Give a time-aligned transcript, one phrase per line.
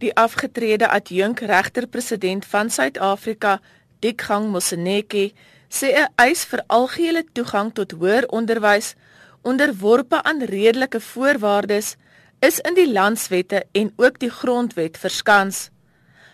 [0.00, 3.58] Die afgetrede adjunk regter-president van Suid-Afrika,
[4.00, 5.32] Dikgang Moseneke,
[5.68, 8.94] sê 'n eis vir algehele toegang tot hoër onderwys
[9.42, 11.96] onderworpe aan redelike voorwaardes
[12.38, 15.68] is in die landswette en ook die grondwet verskans.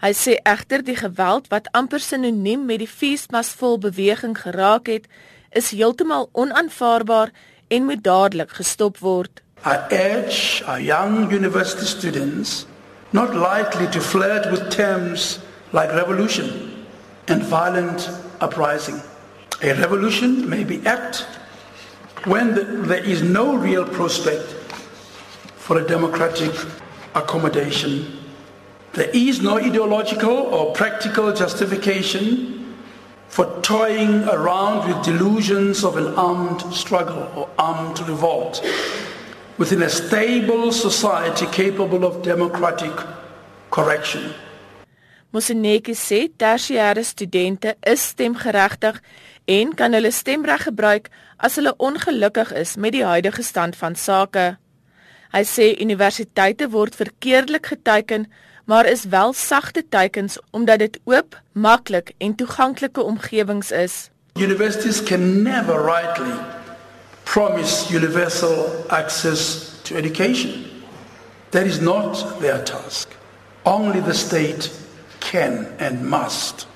[0.00, 5.06] Hy sê egter die geweld wat amper sinoniem met die feesmasvol beweging geraak het,
[5.50, 7.30] is heeltemal onaanvaarbaar
[7.68, 9.42] en moet dadelik gestop word.
[9.66, 12.66] I urge our young university students
[13.12, 15.38] not likely to flirt with terms
[15.72, 16.86] like revolution
[17.28, 18.10] and violent
[18.40, 19.00] uprising.
[19.62, 21.26] A revolution may be apt
[22.24, 24.54] when the, there is no real prospect
[25.56, 26.52] for a democratic
[27.14, 28.18] accommodation.
[28.92, 32.76] There is no ideological or practical justification
[33.28, 38.64] for toying around with delusions of an armed struggle or armed revolt.
[39.58, 42.92] Within a stable society capable of democratic
[43.70, 44.22] correction.
[45.30, 49.00] Moseneke sê tersiêre studente is stemgeregtig
[49.44, 54.56] en kan hulle stemreg gebruik as hulle ongelukkig is met die huidige stand van sake.
[55.34, 58.24] Hy sê universiteite word verkeerdelik geteken,
[58.64, 64.08] maar is wel sagte teikens omdat dit oop, maklik en toeganklike omgewings is.
[64.38, 66.32] Universities can never rightly
[67.28, 70.64] promise universal access to education.
[71.50, 73.14] That is not their task.
[73.66, 74.72] Only the state
[75.20, 76.66] can and must.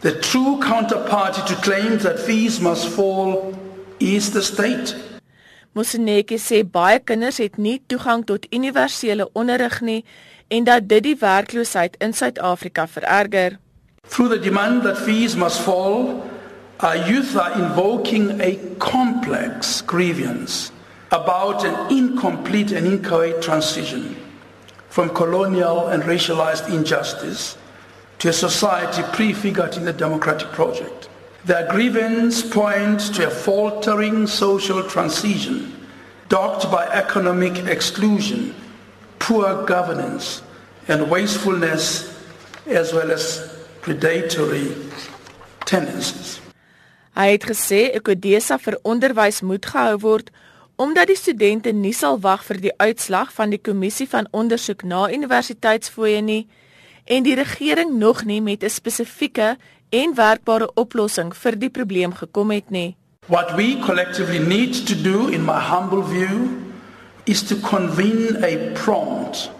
[0.00, 3.56] The true counterparty to claims that fees must fall
[4.00, 4.94] is the state.
[5.74, 10.02] Moseneke sê baie kinders het nie toegang tot universele onderrig nie
[10.52, 13.56] en dat dit die werkloosheid in Suid-Afrika vererger.
[14.08, 16.20] Through the demand that fees must fall,
[16.82, 20.72] our youth are invoking a complex grievance
[21.12, 24.16] about an incomplete and inchoate transition
[24.88, 27.56] from colonial and racialized injustice
[28.18, 31.08] to a society prefigured in the democratic project.
[31.44, 35.72] Their grievance points to a faltering social transition
[36.28, 38.56] dogged by economic exclusion,
[39.20, 40.42] poor governance,
[40.88, 42.20] and wastefulness,
[42.66, 44.74] as well as predatory
[45.64, 46.40] tendencies.
[47.12, 50.30] Hy het gesê Ekodesa vir onderwys moet gehou word
[50.80, 55.04] omdat die studente nie sal wag vir die uitslag van die kommissie van ondersoek na
[55.12, 56.46] universiteitsfooie nie
[57.04, 59.56] en die regering nog nie met 'n spesifieke
[59.90, 62.96] en werkbare oplossing vir die probleem gekom het nie.
[63.26, 66.48] What we collectively need to do in my humble view
[67.24, 69.50] is to convene a prompt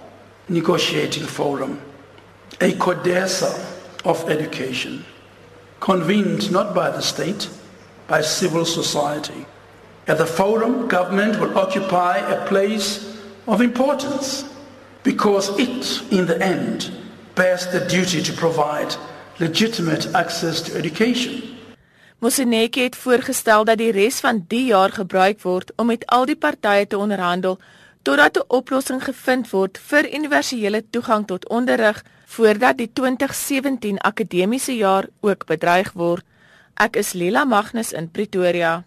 [0.46, 1.78] negotiating forum,
[2.60, 3.52] a codesa
[4.04, 5.04] of education
[5.82, 7.48] convened not by the state,
[8.06, 9.44] by civil society.
[10.06, 13.16] At the forum, government will occupy a place
[13.46, 14.44] of importance
[15.02, 16.90] because it, in the end,
[17.34, 18.94] bears the duty to provide
[19.40, 21.42] legitimate access to education.
[22.18, 26.36] Moseneke het voorgestel dat die res van die jaar gebruik word om met al die
[26.36, 27.58] partye te onderhandel
[28.02, 35.06] totdat 'n oplossing gevind word vir universele toegang tot onderrig voordat die 2017 akademiese jaar
[35.20, 36.24] ook bedreig word.
[36.74, 38.84] Ek is Lila Magnus in Pretoria.